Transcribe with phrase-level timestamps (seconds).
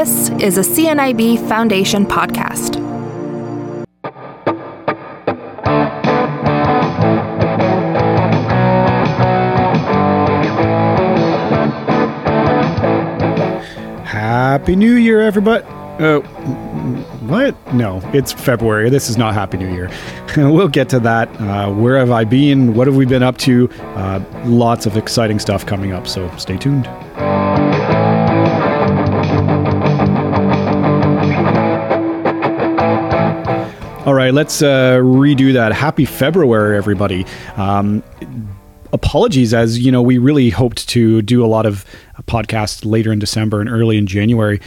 [0.00, 2.76] This is a CNIB Foundation podcast.
[14.06, 15.66] Happy New Year, everybody.
[15.66, 16.20] Uh,
[17.28, 17.74] what?
[17.74, 18.88] No, it's February.
[18.88, 19.90] This is not Happy New Year.
[20.38, 21.28] we'll get to that.
[21.38, 22.72] Uh, where have I been?
[22.72, 23.68] What have we been up to?
[23.96, 26.88] Uh, lots of exciting stuff coming up, so stay tuned.
[34.06, 35.74] All right, let's uh, redo that.
[35.74, 37.26] Happy February, everybody.
[37.56, 38.02] Um,
[38.94, 41.84] apologies, as you know, we really hoped to do a lot of
[42.22, 44.58] podcasts later in December and early in January.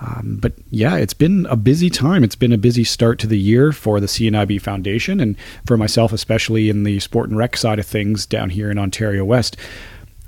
[0.00, 2.24] Um, but yeah, it's been a busy time.
[2.24, 5.36] It's been a busy start to the year for the CNIB Foundation and
[5.66, 9.22] for myself, especially in the sport and rec side of things down here in Ontario
[9.22, 9.58] West.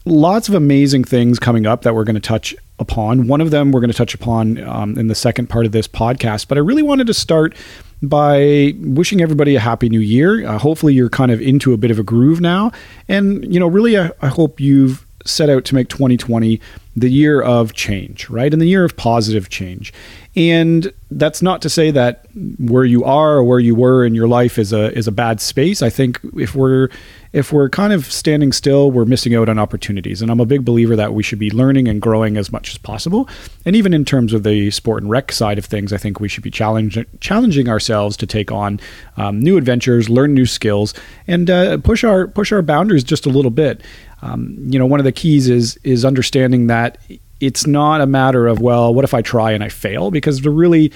[0.05, 3.27] Lots of amazing things coming up that we're going to touch upon.
[3.27, 5.89] One of them we're going to touch upon um, in the second part of this
[5.89, 7.55] podcast, but I really wanted to start
[8.03, 10.47] by wishing everybody a happy new year.
[10.47, 12.73] Uh, hopefully, you're kind of into a bit of a groove now.
[13.09, 16.61] And, you know, really, I, I hope you've set out to make 2020
[17.01, 18.53] the year of change, right?
[18.53, 19.93] And the year of positive change.
[20.37, 22.27] And that's not to say that
[22.59, 25.41] where you are or where you were in your life is a is a bad
[25.41, 25.83] space.
[25.83, 26.89] I think if we're
[27.33, 30.23] if we're kind of standing still, we're missing out on opportunities.
[30.23, 32.79] And I'm a big believer that we should be learning and growing as much as
[32.79, 33.29] possible.
[33.64, 36.29] And even in terms of the sport and rec side of things, I think we
[36.29, 38.79] should be challenging challenging ourselves to take on
[39.17, 40.95] um, new adventures, learn new skills,
[41.27, 43.83] and uh, push our push our boundaries just a little bit.
[44.23, 46.99] Um, you know, one of the keys is is understanding that
[47.41, 50.11] it's not a matter of well, what if I try and I fail?
[50.11, 50.93] Because the really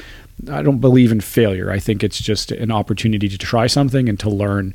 [0.51, 1.71] I don't believe in failure.
[1.71, 4.75] I think it's just an opportunity to try something and to learn.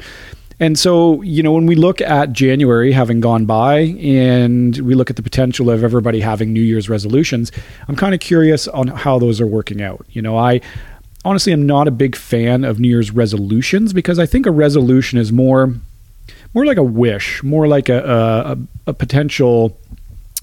[0.62, 5.10] And so, you know, when we look at January having gone by and we look
[5.10, 7.52] at the potential of everybody having New Year's resolutions,
[7.88, 10.06] I'm kind of curious on how those are working out.
[10.10, 10.60] You know, I
[11.24, 15.18] honestly am not a big fan of New Year's resolutions because I think a resolution
[15.18, 15.76] is more
[16.54, 19.78] more like a wish, more like a, a, a potential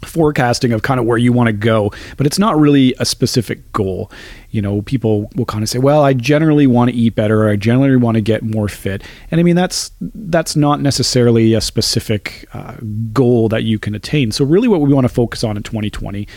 [0.04, 3.72] forecasting of kind of where you want to go, but it's not really a specific
[3.72, 4.10] goal.
[4.50, 7.50] You know, people will kind of say, "Well, I generally want to eat better, or
[7.50, 11.60] I generally want to get more fit," and I mean that's that's not necessarily a
[11.60, 12.76] specific uh,
[13.12, 14.32] goal that you can attain.
[14.32, 16.28] So, really, what we want to focus on in 2020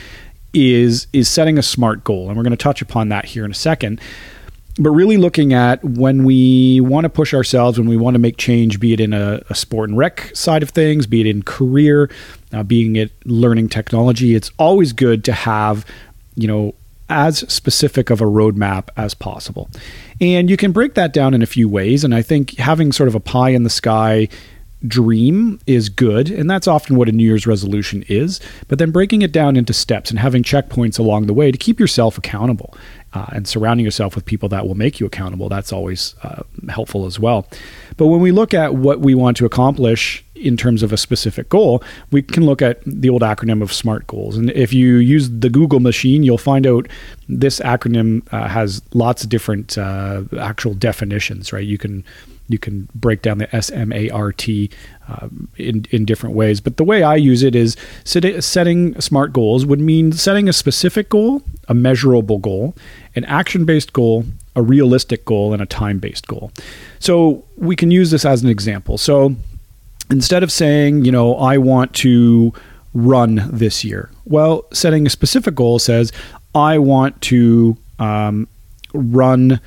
[0.53, 3.51] is is setting a smart goal, and we're going to touch upon that here in
[3.51, 4.01] a second
[4.79, 8.37] but really looking at when we want to push ourselves, when we want to make
[8.37, 11.43] change, be it in a, a sport and rec side of things, be it in
[11.43, 12.09] career,
[12.53, 15.85] uh, being it learning technology, it's always good to have,
[16.35, 16.73] you know,
[17.09, 19.69] as specific of a roadmap as possible.
[20.21, 22.03] And you can break that down in a few ways.
[22.03, 24.29] And I think having sort of a pie in the sky
[24.87, 28.39] dream is good, and that's often what a New Year's resolution is.
[28.67, 31.79] But then breaking it down into steps and having checkpoints along the way to keep
[31.79, 32.73] yourself accountable
[33.13, 37.05] uh, and surrounding yourself with people that will make you accountable, that's always uh, helpful
[37.05, 37.47] as well.
[37.97, 41.49] But when we look at what we want to accomplish in terms of a specific
[41.49, 44.37] goal, we can look at the old acronym of SMART goals.
[44.37, 46.87] And if you use the Google machine, you'll find out
[47.27, 51.65] this acronym uh, has lots of different uh, actual definitions, right?
[51.65, 52.05] You can
[52.49, 54.69] you can break down the S M A R T
[55.07, 56.59] uh, in in different ways.
[56.59, 60.53] But the way I use it is set, setting smart goals would mean setting a
[60.53, 62.75] specific goal, a measurable goal,
[63.15, 66.51] an action based goal, a realistic goal, and a time based goal.
[66.99, 68.97] So we can use this as an example.
[68.97, 69.35] So
[70.11, 72.51] instead of saying, you know, I want to
[72.93, 76.11] run this year, well, setting a specific goal says,
[76.55, 78.47] I want to um,
[78.93, 79.61] run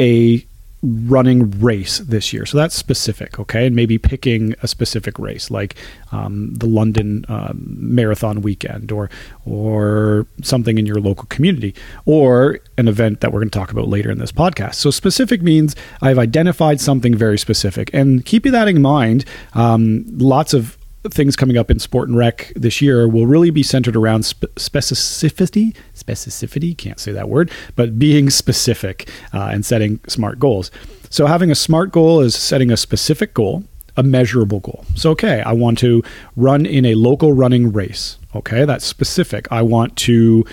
[0.00, 0.44] a
[0.86, 2.46] running race this year.
[2.46, 3.66] So that's specific, okay?
[3.66, 5.74] And maybe picking a specific race, like
[6.12, 9.10] um, the London um, Marathon weekend, or
[9.44, 11.74] or something in your local community,
[12.04, 14.74] or an event that we're going to talk about later in this podcast.
[14.74, 19.24] So specific means I've identified something very specific, and keep that in mind.
[19.54, 20.78] Um, lots of
[21.12, 24.44] things coming up in sport and rec this year will really be centered around spe-
[24.56, 25.74] specificity.
[25.94, 30.70] Specificity, can't say that word, but being specific uh, and setting smart goals.
[31.10, 33.64] So, having a smart goal is setting a specific goal,
[33.96, 34.84] a measurable goal.
[34.94, 36.02] So, okay, I want to
[36.34, 38.18] run in a local running race.
[38.34, 39.46] Okay, that's specific.
[39.50, 40.44] I want to,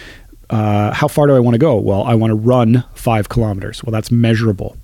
[0.50, 1.76] uh, how far do I want to go?
[1.78, 3.84] Well, I want to run five kilometers.
[3.84, 4.78] Well, that's measurable.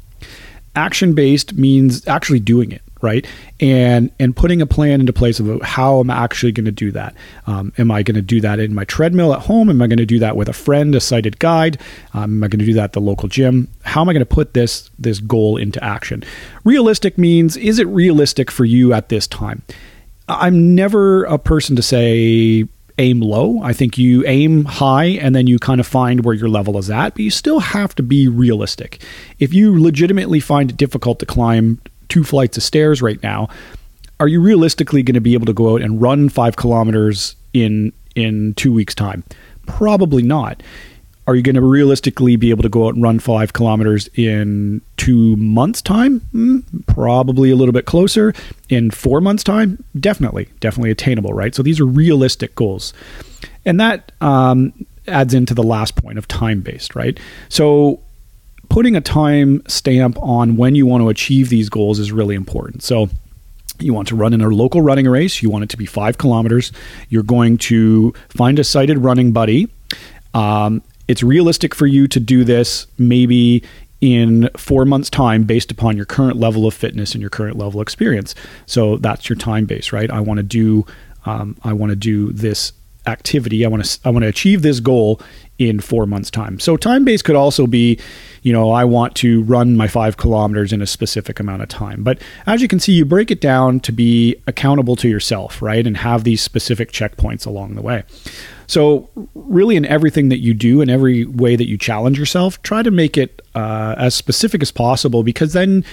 [0.75, 3.25] Action based means actually doing it right?
[3.59, 7.15] And and putting a plan into place of how i'm actually going to do that?
[7.47, 9.69] Um, am i going to do that in my treadmill at home?
[9.69, 11.79] Am i going to do that with a friend a sighted guide?
[12.13, 13.67] Um, am i going to do that at the local gym?
[13.83, 16.23] How am i going to put this this goal into action?
[16.63, 19.61] Realistic means is it realistic for you at this time?
[20.27, 22.67] I'm never a person to say
[22.99, 23.61] aim low.
[23.63, 26.89] I think you aim high and then you kind of find where your level is
[26.89, 29.01] at, but you still have to be realistic.
[29.39, 33.47] If you legitimately find it difficult to climb two flights of stairs right now,
[34.19, 37.93] are you realistically going to be able to go out and run five kilometers in
[38.15, 39.23] in two weeks' time?
[39.65, 40.61] Probably not.
[41.27, 44.81] Are you going to realistically be able to go out and run five kilometers in
[44.97, 46.21] two months' time?
[46.33, 48.33] Mm, probably a little bit closer.
[48.67, 49.83] In four months' time?
[49.99, 51.53] Definitely, definitely attainable, right?
[51.53, 52.93] So these are realistic goals.
[53.63, 54.73] And that um,
[55.07, 57.19] adds into the last point of time based, right?
[57.47, 57.99] So
[58.69, 62.83] putting a time stamp on when you want to achieve these goals is really important.
[62.83, 63.09] So
[63.79, 65.41] you want to run in a local running race.
[65.41, 66.71] You want it to be five kilometers.
[67.09, 69.69] You're going to find a sighted running buddy.
[70.33, 73.63] Um, it's realistic for you to do this maybe
[74.01, 77.81] in four months' time based upon your current level of fitness and your current level
[77.81, 78.35] of experience.
[78.65, 80.09] So that's your time base, right?
[80.09, 80.85] I want to do
[81.25, 82.71] um, I want to do this
[83.07, 83.65] activity.
[83.65, 85.21] I want to I want to achieve this goal
[85.57, 86.59] in four months' time.
[86.59, 87.99] So time base could also be,
[88.43, 92.01] you know, I want to run my five kilometers in a specific amount of time.
[92.01, 95.85] But as you can see, you break it down to be accountable to yourself, right,
[95.85, 98.03] and have these specific checkpoints along the way.
[98.67, 102.83] So, really, in everything that you do, in every way that you challenge yourself, try
[102.83, 105.83] to make it uh, as specific as possible because then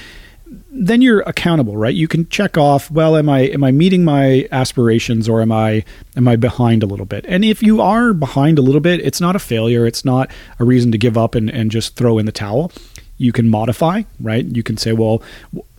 [0.71, 1.95] then you're accountable right?
[1.95, 5.85] You can check off well am i am i meeting my aspirations or am i
[6.17, 7.25] am i behind a little bit?
[7.29, 9.87] And if you are behind a little bit it's not a failure.
[9.87, 12.73] It's not a reason to give up and, and just throw in the towel.
[13.19, 14.45] You can modify right?
[14.45, 15.23] You can say well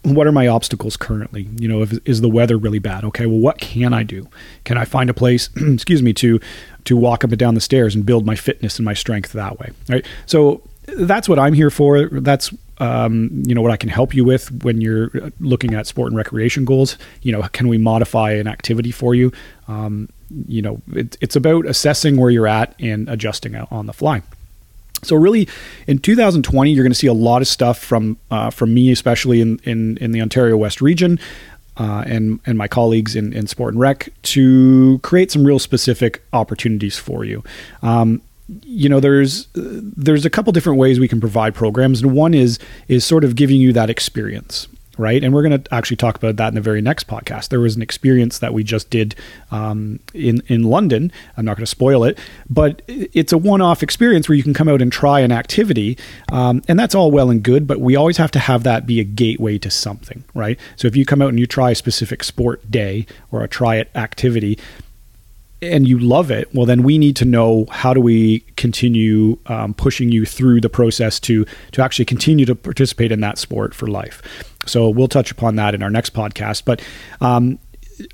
[0.03, 1.49] what are my obstacles currently?
[1.57, 3.03] You know if, is the weather really bad?
[3.05, 4.27] Okay well what can i do?
[4.65, 6.39] Can i find a place excuse me to
[6.87, 9.59] to walk up and down the stairs and build my fitness and my strength that
[9.59, 9.71] way.
[9.89, 10.05] Right.
[10.25, 12.07] So that's what I'm here for.
[12.07, 15.09] That's um, you know what I can help you with when you're
[15.39, 16.97] looking at sport and recreation goals.
[17.21, 19.31] You know, can we modify an activity for you?
[19.67, 20.09] Um,
[20.47, 24.21] you know, it, it's about assessing where you're at and adjusting on the fly.
[25.03, 25.47] So really,
[25.85, 29.41] in 2020, you're going to see a lot of stuff from uh, from me, especially
[29.41, 31.19] in, in in the Ontario West region
[31.77, 36.23] uh, and and my colleagues in, in sport and rec to create some real specific
[36.33, 37.43] opportunities for you.
[37.81, 38.21] Um,
[38.63, 42.59] you know, there's there's a couple different ways we can provide programs, and one is
[42.87, 44.67] is sort of giving you that experience
[44.97, 45.23] right?
[45.23, 47.49] And we're going to actually talk about that in the very next podcast.
[47.49, 49.15] There was an experience that we just did
[49.51, 51.11] um, in in London.
[51.37, 52.17] I'm not going to spoil it,
[52.49, 55.97] but it's a one-off experience where you can come out and try an activity,
[56.31, 57.67] um, and that's all well and good.
[57.67, 60.59] But we always have to have that be a gateway to something, right?
[60.75, 63.75] So if you come out and you try a specific sport day or a try
[63.75, 64.57] it activity,
[65.61, 69.73] and you love it, well, then we need to know how do we continue um,
[69.73, 73.87] pushing you through the process to to actually continue to participate in that sport for
[73.87, 74.21] life.
[74.65, 76.63] So we'll touch upon that in our next podcast.
[76.65, 76.81] But
[77.21, 77.57] um,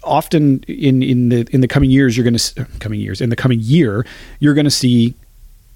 [0.04, 3.36] often in in the in the coming years, you're going to coming years in the
[3.36, 4.06] coming year,
[4.40, 5.13] you're going to see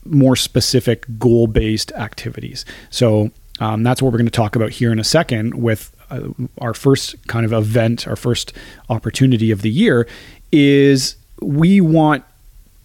[0.06, 2.64] more specific goal based activities.
[2.90, 6.30] So um, that's what we're going to talk about here in a second with uh,
[6.60, 8.54] our first kind of event, our first
[8.90, 10.08] opportunity of the year
[10.52, 12.24] is we want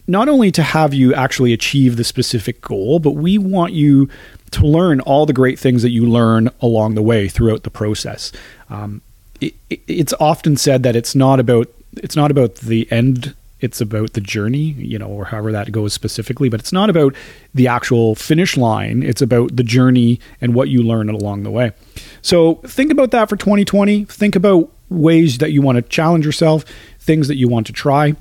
[0.06, 4.08] not only to have you actually achieve the specific goal, but we want you
[4.50, 8.32] to learn all the great things that you learn along the way throughout the process.
[8.68, 9.00] Um,
[9.40, 11.68] it, it's often said that it's not about
[11.98, 15.92] it's not about the end it's about the journey you know or however that goes
[15.92, 17.14] specifically but it's not about
[17.54, 21.72] the actual finish line it's about the journey and what you learn along the way.
[22.22, 26.64] So think about that for 2020 think about ways that you want to challenge yourself
[27.00, 28.14] things that you want to try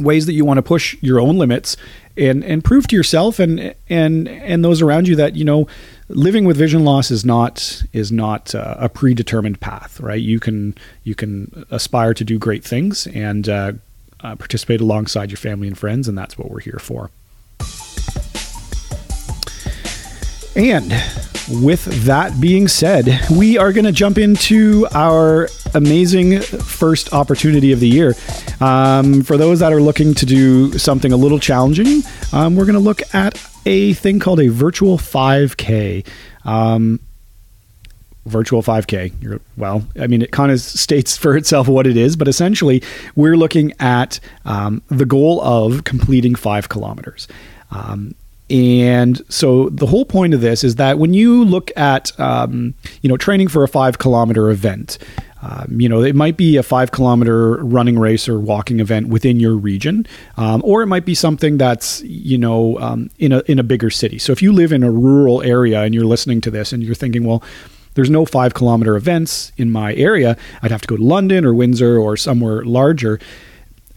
[0.00, 1.76] ways that you want to push your own limits
[2.16, 5.66] and and prove to yourself and and and those around you that you know
[6.08, 10.20] living with vision loss is not is not uh, a predetermined path right?
[10.20, 10.74] You can
[11.04, 13.72] you can aspire to do great things and uh,
[14.20, 17.10] uh, participate alongside your family and friends and that's what we're here for.
[20.56, 20.90] And
[21.62, 27.80] with that being said, we are going to jump into our amazing first opportunity of
[27.80, 28.14] the year.
[28.60, 32.74] Um, for those that are looking to do something a little challenging, um, we're going
[32.74, 36.06] to look at a thing called a virtual 5K.
[36.44, 37.00] Um,
[38.26, 39.12] virtual 5K.
[39.20, 42.82] You're, well, I mean, it kind of states for itself what it is, but essentially,
[43.16, 47.28] we're looking at um, the goal of completing five kilometers.
[47.70, 48.14] Um,
[48.50, 53.08] and so the whole point of this is that when you look at um, you
[53.08, 54.96] know training for a five kilometer event,
[55.42, 59.40] um, you know it might be a five kilometer running race or walking event within
[59.40, 63.58] your region, um, or it might be something that's you know um, in a in
[63.58, 64.18] a bigger city.
[64.18, 66.94] So if you live in a rural area and you're listening to this and you're
[66.94, 67.42] thinking, well.
[67.94, 70.36] There's no five kilometer events in my area.
[70.62, 73.18] I'd have to go to London or Windsor or somewhere larger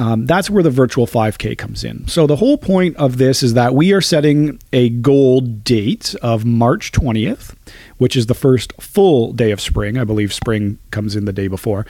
[0.02, 2.08] um, that's where the virtual 5K comes in.
[2.08, 6.44] So, the whole point of this is that we are setting a goal date of
[6.44, 7.56] March 20th,
[8.02, 9.96] which is the first full day of spring.
[9.96, 11.86] I believe spring comes in the day before.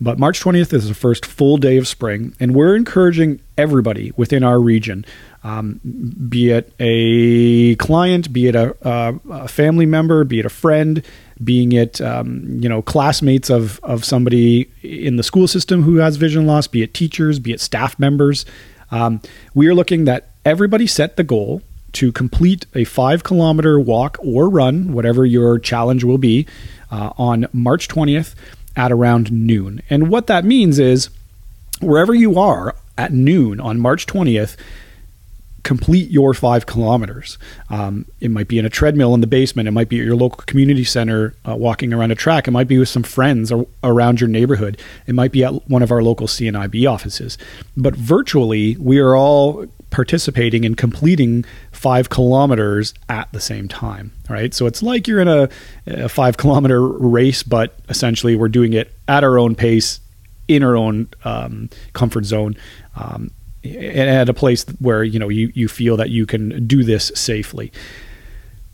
[0.00, 4.42] But March 20th is the first full day of spring, and we're encouraging everybody within
[4.42, 5.04] our region,
[5.44, 5.78] um,
[6.30, 11.04] be it a client, be it a, a, a, family member, be it a friend,
[11.44, 16.16] being it um, you know classmates of of somebody in the school system who has
[16.16, 18.46] vision loss, be it teachers, be it staff members.
[18.90, 19.20] Um,
[19.52, 21.60] we are looking that everybody set the goal
[21.92, 26.46] to complete a five kilometer walk or run, whatever your challenge will be,
[26.90, 28.34] uh, on March 20th
[28.76, 29.82] at around noon.
[29.90, 31.10] And what that means is
[31.80, 34.56] wherever you are at noon on March 20th,
[35.62, 37.38] complete your five kilometers.
[37.68, 39.68] Um, it might be in a treadmill in the basement.
[39.68, 42.48] It might be at your local community center uh, walking around a track.
[42.48, 44.80] It might be with some friends or, around your neighborhood.
[45.06, 47.38] It might be at one of our local CNIB offices.
[47.76, 54.54] But virtually, we are all participating in completing five kilometers at the same time, right?
[54.54, 55.48] So it's like you're in a,
[55.86, 60.00] a five kilometer race, but essentially we're doing it at our own pace,
[60.48, 62.56] in our own um, comfort zone.
[62.96, 63.30] Um,
[63.64, 67.72] at a place where you know you, you feel that you can do this safely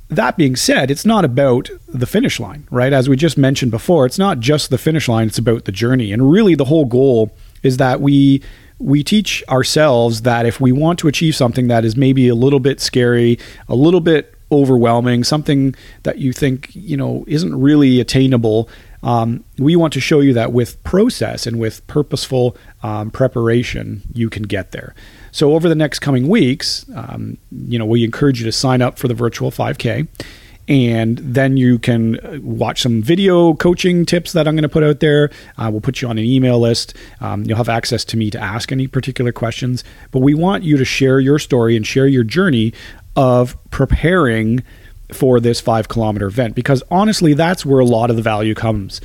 [0.08, 2.92] that being said, it's not about the finish line, right?
[2.92, 6.12] As we just mentioned before, it's not just the finish line, it's about the journey.
[6.12, 8.42] And really the whole goal is that we
[8.78, 12.60] we teach ourselves that if we want to achieve something that is maybe a little
[12.60, 13.38] bit scary,
[13.68, 15.74] a little bit overwhelming, something
[16.04, 18.68] that you think, you know, isn't really attainable,
[19.02, 24.30] um, we want to show you that with process and with purposeful um, preparation, you
[24.30, 24.94] can get there.
[25.32, 28.98] So over the next coming weeks, um, you know, we encourage you to sign up
[28.98, 30.08] for the virtual 5K
[30.68, 34.82] and then you can uh, watch some video coaching tips that I'm going to put
[34.82, 35.30] out there.
[35.56, 36.94] Uh, we'll put you on an email list.
[37.20, 39.84] Um, you'll have access to me to ask any particular questions.
[40.10, 42.72] But we want you to share your story and share your journey
[43.16, 44.62] of preparing
[45.12, 49.00] for this five kilometer event because honestly, that's where a lot of the value comes.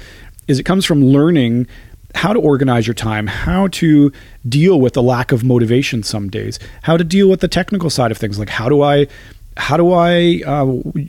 [0.48, 1.68] Is it comes from learning
[2.14, 4.12] how to organize your time, how to
[4.48, 8.12] deal with the lack of motivation some days, how to deal with the technical side
[8.12, 9.08] of things, like how do I
[9.62, 10.66] how do I uh,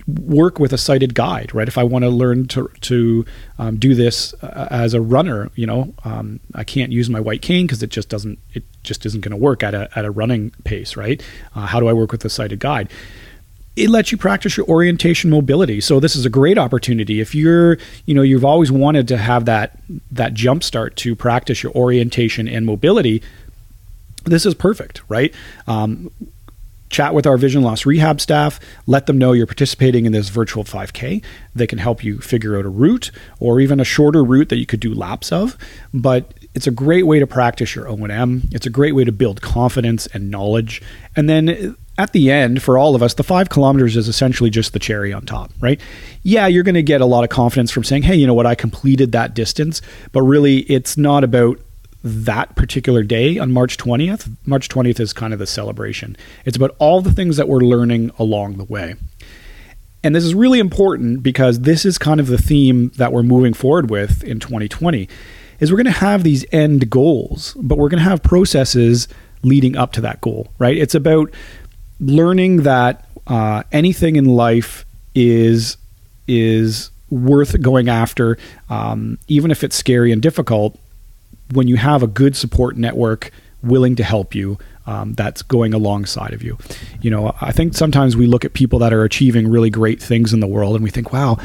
[0.07, 1.67] work with a sighted guide, right?
[1.67, 3.25] If I want to learn to to
[3.59, 7.41] um, do this uh, as a runner, you know, um, I can't use my white
[7.41, 10.11] cane because it just doesn't, it just isn't going to work at a at a
[10.11, 11.23] running pace, right?
[11.57, 12.91] Uh, how do I work with a sighted guide?
[13.75, 15.81] It lets you practice your orientation mobility.
[15.81, 19.47] So this is a great opportunity if you're, you know, you've always wanted to have
[19.47, 19.79] that
[20.11, 23.23] that jump start to practice your orientation and mobility.
[24.25, 25.33] This is perfect, right?
[25.67, 26.11] Um,
[26.93, 30.63] chat with our vision loss rehab staff, let them know you're participating in this virtual
[30.63, 31.25] 5K.
[31.55, 34.67] They can help you figure out a route or even a shorter route that you
[34.67, 35.57] could do laps of.
[35.93, 38.43] But it's a great way to practice your O&M.
[38.53, 40.83] It's a great way to build confidence and knowledge.
[41.17, 44.73] And then at the end, for all of us, the five kilometers is essentially just
[44.73, 45.81] the cherry on top, right?
[46.23, 48.47] Yeah, you're going to get a lot of confidence from saying, hey, you know what,
[48.47, 49.83] I completed that distance.
[50.13, 51.59] But really, it's not about
[52.05, 54.31] that particular day on March 20th.
[54.45, 56.17] March 20th is kind of the celebration.
[56.45, 58.97] It's about all the things that we're learning along the way.
[60.05, 63.55] And this is really important because this is kind of the theme that we're moving
[63.55, 65.09] forward with in 2020
[65.61, 69.07] is we're going to have these end goals, but we're going to have processes
[69.45, 70.77] leading up to that goal, right?
[70.77, 71.33] It's about
[72.01, 75.77] learning that uh, anything in life is
[76.27, 78.39] is worth going after,
[78.71, 80.79] um, even if it's scary and difficult
[81.53, 83.31] when you have a good support network
[83.63, 86.59] willing to help you um, that's going alongside of you.
[87.01, 90.33] You know, I think sometimes we look at people that are achieving really great things
[90.33, 91.39] in the world and we think, wow,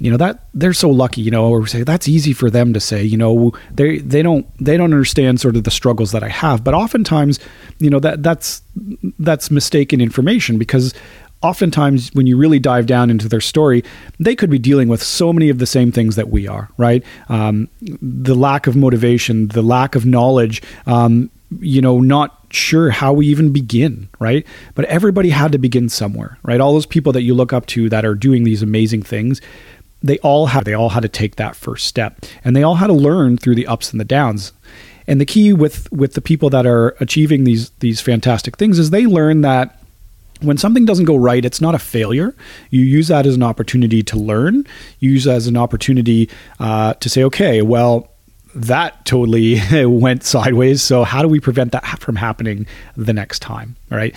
[0.00, 2.72] you know that they're so lucky you know or we say that's easy for them
[2.72, 6.24] to say you know they they don't they don't understand sort of the struggles that
[6.24, 7.38] i have but oftentimes
[7.78, 8.62] you know that that's
[9.18, 10.94] that's mistaken information because
[11.42, 13.82] oftentimes when you really dive down into their story,
[14.18, 17.02] they could be dealing with so many of the same things that we are, right?
[17.28, 23.12] Um, the lack of motivation, the lack of knowledge, um, you know, not sure how
[23.12, 24.46] we even begin, right?
[24.74, 26.60] But everybody had to begin somewhere, right?
[26.60, 29.40] All those people that you look up to that are doing these amazing things,
[30.02, 32.86] they all had they all had to take that first step, and they all had
[32.86, 34.52] to learn through the ups and the downs.
[35.06, 38.90] And the key with with the people that are achieving these these fantastic things is
[38.90, 39.79] they learn that
[40.40, 42.34] when something doesn't go right, it's not a failure.
[42.70, 44.66] You use that as an opportunity to learn.
[44.98, 46.28] You use that as an opportunity
[46.58, 48.08] uh, to say, okay, well,
[48.54, 50.82] that totally went sideways.
[50.82, 52.66] So how do we prevent that from happening
[52.96, 53.76] the next time?
[53.90, 54.14] All right.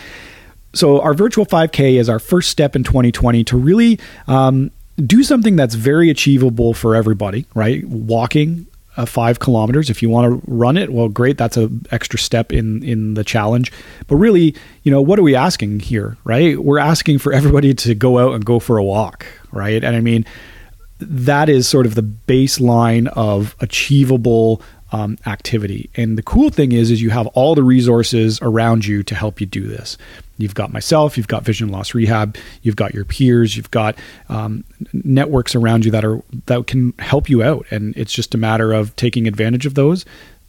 [0.74, 5.56] So our virtual 5K is our first step in 2020 to really um, do something
[5.56, 7.46] that's very achievable for everybody.
[7.54, 9.90] Right, walking uh, five kilometers.
[9.90, 11.38] If you want to run it, well, great.
[11.38, 13.72] That's an extra step in in the challenge.
[14.08, 16.58] But really, you know, what are we asking here, right?
[16.58, 19.84] We're asking for everybody to go out and go for a walk, right?
[19.84, 20.26] And I mean,
[21.00, 24.62] that is sort of the baseline of achievable
[24.94, 25.90] um, activity.
[25.96, 29.42] And the cool thing is, is you have all the resources around you to help
[29.42, 29.98] you do this.
[30.38, 33.98] You've got myself, you've got Vision Loss Rehab, you've got your peers, you've got
[34.30, 37.66] um, networks around you that are that can help you out.
[37.72, 40.06] And it's just a matter of taking advantage of those,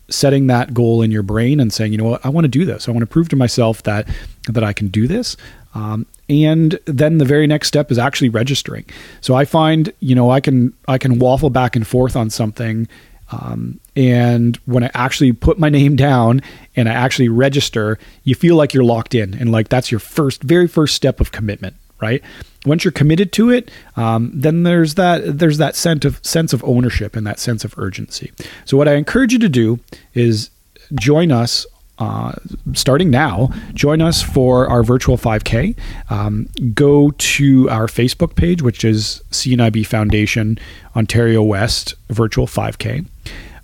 [0.08, 2.64] setting that goal in your brain, and saying, you know what, I want to do
[2.66, 2.86] this.
[2.86, 4.06] I want to prove to myself that
[4.48, 5.36] that I can do this.
[5.74, 8.84] Um, and then the very next step is actually registering.
[9.20, 12.88] So I find, you know, I can I can waffle back and forth on something
[13.34, 16.42] um, and when I actually put my name down
[16.76, 19.34] and I actually register, you feel like you're locked in.
[19.34, 22.22] And like that's your first, very first step of commitment, right?
[22.64, 26.64] Once you're committed to it, um, then there's that there's that sense of sense of
[26.64, 28.32] ownership and that sense of urgency.
[28.64, 29.80] So what I encourage you to do
[30.14, 30.50] is
[30.94, 31.66] join us
[31.98, 32.32] uh,
[32.72, 35.76] starting now, join us for our virtual 5K.
[36.10, 40.58] Um, go to our Facebook page, which is CNIB Foundation
[40.96, 43.06] Ontario West Virtual 5K,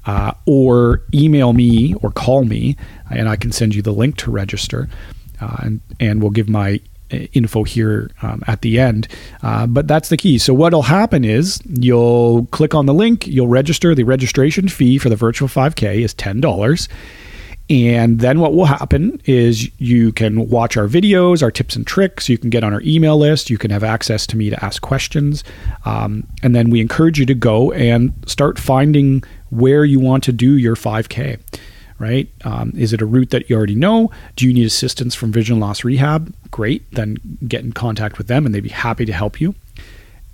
[0.07, 2.77] uh, or email me or call me,
[3.11, 4.89] and I can send you the link to register.
[5.41, 6.81] Uh, and, and we'll give my
[7.13, 9.09] uh, info here um, at the end.
[9.43, 10.39] Uh, but that's the key.
[10.39, 13.95] So what'll happen is you'll click on the link, you'll register.
[13.95, 16.89] The registration fee for the virtual 5K is ten dollars.
[17.71, 22.29] And then what will happen is you can watch our videos, our tips and tricks.
[22.29, 23.49] You can get on our email list.
[23.49, 25.45] You can have access to me to ask questions.
[25.85, 30.33] Um, and then we encourage you to go and start finding where you want to
[30.33, 31.39] do your 5K,
[31.99, 32.29] right?
[32.45, 34.11] Um, is it a route that you already know?
[34.37, 36.35] Do you need assistance from Vision Loss Rehab?
[36.51, 36.91] Great.
[36.93, 37.17] Then
[37.47, 39.55] get in contact with them and they'd be happy to help you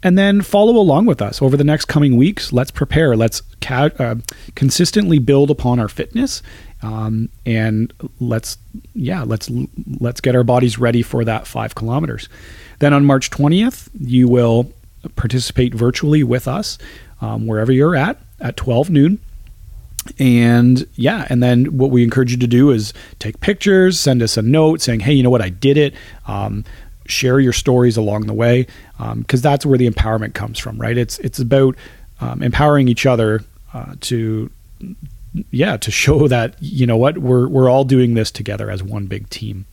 [0.03, 2.53] and then follow along with us over the next coming weeks.
[2.53, 3.17] Let's prepare.
[3.17, 4.17] Let's ca- uh,
[4.55, 6.43] consistently build upon our fitness,
[6.83, 8.59] um, and let's
[8.95, 9.51] yeah let's
[9.99, 12.29] let's get our bodies ready for that five kilometers.
[12.79, 14.71] Then on March twentieth, you will
[15.17, 16.79] participate virtually with us
[17.21, 19.19] um, wherever you're at at twelve noon.
[20.21, 24.37] And yeah, and then what we encourage you to do is take pictures, send us
[24.37, 25.43] a note saying, "Hey, you know what?
[25.43, 25.95] I did it."
[26.27, 26.65] Um,
[27.09, 28.67] share your stories along the way
[28.99, 31.77] because um, that's where the empowerment comes from right it's it's about
[32.21, 33.43] um, empowering each other
[33.75, 34.51] uh, to
[35.51, 39.07] yeah to show that you know what we're we're all doing this together as one
[39.07, 39.65] big team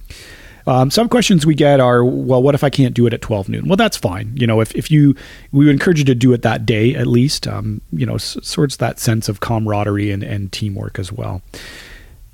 [0.65, 3.49] um, some questions we get are, well, what if I can't do it at 12
[3.49, 3.67] noon?
[3.67, 4.31] Well, that's fine.
[4.35, 5.15] You know, if, if you,
[5.51, 8.37] we would encourage you to do it that day at least, um, you know, s-
[8.41, 11.41] sorts that sense of camaraderie and, and teamwork as well.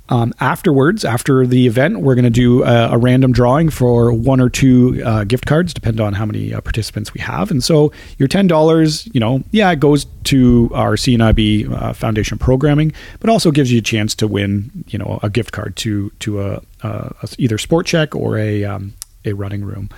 [0.10, 4.42] Um, afterwards, after the event, we're going to do a, a, random drawing for one
[4.42, 7.52] or two uh, gift cards, depending on how many uh, participants we have.
[7.52, 12.40] And so your ten dollars, you know, yeah, it goes to our CNIB uh, Foundation
[12.40, 16.10] programming, but also gives you a chance to win, you know, a gift card to
[16.20, 18.94] to a, a either Sport Chek or a um,
[19.26, 19.90] a running room.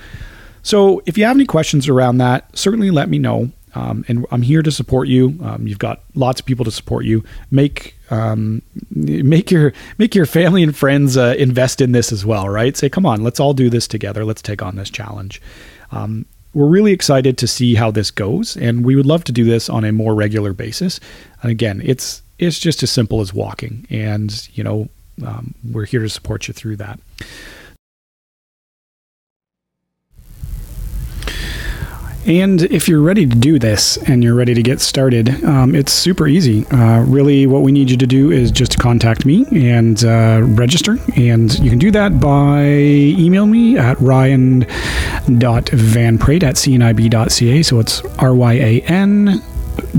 [0.61, 3.51] So if you have any questions around that, certainly let me know.
[3.73, 5.39] Um, and I'm here to support you.
[5.41, 7.23] Um, you've got lots of people to support you.
[7.49, 12.49] Make um, make your make your family and friends uh, invest in this as well,
[12.49, 12.75] right?
[12.75, 14.25] Say, come on, let's all do this together.
[14.25, 15.41] Let's take on this challenge.
[15.91, 19.45] Um, we're really excited to see how this goes, and we would love to do
[19.45, 20.99] this on a more regular basis.
[21.41, 24.89] And again, it's it's just as simple as walking, and you know,
[25.25, 26.99] um, we're here to support you through that.
[32.25, 35.91] And if you're ready to do this and you're ready to get started, um, it's
[35.91, 36.67] super easy.
[36.67, 40.97] Uh, really, what we need you to do is just contact me and uh, register.
[41.15, 47.63] And you can do that by email me at ryan.vanpraet at cnib.ca.
[47.63, 49.41] So it's R Y A N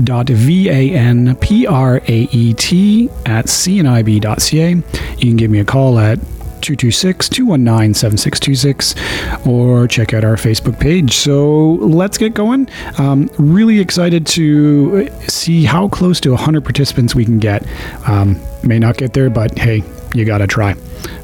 [0.03, 4.69] dot v a n p r a e t at cnib.ca.
[4.69, 4.83] You
[5.17, 6.19] can give me a call at
[6.63, 11.13] 226 219 7626 or check out our Facebook page.
[11.15, 12.69] So let's get going.
[12.97, 17.65] Um, really excited to see how close to 100 participants we can get.
[18.07, 20.75] Um, may not get there, but hey, you got to try.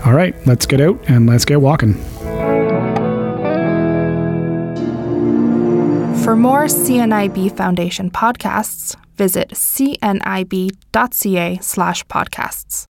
[0.05, 1.95] All right, let's get out and let's get walking.
[6.23, 10.77] For more CNIB Foundation podcasts, visit cnib.ca
[11.61, 12.88] slash podcasts.